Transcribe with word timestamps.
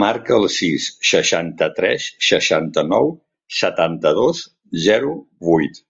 Marca 0.00 0.34
el 0.36 0.44
sis, 0.56 0.84
seixanta-tres, 1.12 2.06
seixanta-nou, 2.26 3.10
setanta-dos, 3.64 4.44
zero, 4.86 5.20
vuit. 5.52 5.86